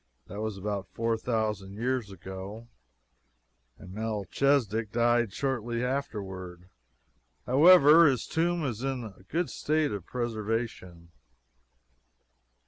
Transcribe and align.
That 0.25 0.41
was 0.41 0.57
about 0.57 0.87
four 0.89 1.15
thousand 1.15 1.75
years 1.75 2.09
ago, 2.09 2.67
and 3.77 3.93
Melchisedek 3.93 4.91
died 4.91 5.31
shortly 5.31 5.83
afterward. 5.83 6.69
However, 7.45 8.07
his 8.07 8.25
tomb 8.25 8.65
is 8.65 8.81
in 8.83 9.03
a 9.03 9.21
good 9.29 9.51
state 9.51 9.91
of 9.91 10.07
preservation. 10.07 11.11